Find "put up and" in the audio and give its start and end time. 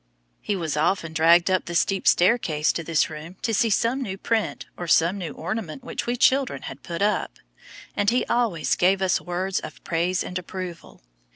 6.81-8.09